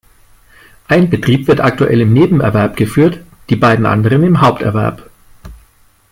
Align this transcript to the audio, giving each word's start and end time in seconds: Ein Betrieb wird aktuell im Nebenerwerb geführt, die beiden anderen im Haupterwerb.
Ein 0.87 1.11
Betrieb 1.11 1.47
wird 1.47 1.61
aktuell 1.61 2.01
im 2.01 2.11
Nebenerwerb 2.11 2.75
geführt, 2.75 3.19
die 3.51 3.55
beiden 3.55 3.85
anderen 3.85 4.23
im 4.23 4.41
Haupterwerb. 4.41 5.11